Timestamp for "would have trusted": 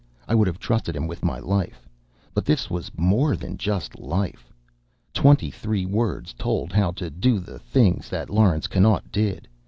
0.33-0.95